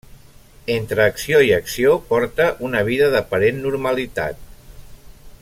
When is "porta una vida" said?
2.13-3.11